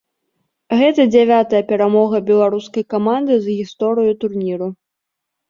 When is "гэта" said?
0.79-1.01